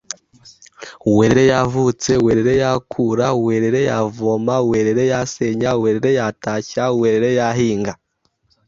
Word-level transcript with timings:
“werere 1.17 1.43
yavutse 1.53 2.11
werere 2.25 2.53
yakura 2.63 3.27
werere 3.45 3.81
yavoma 3.89 4.55
werere 4.69 5.03
yasenya 5.11 5.69
werere 5.81 6.11
yatashya 6.19 6.83
werere 6.99 7.29
yahinga… 7.39 7.93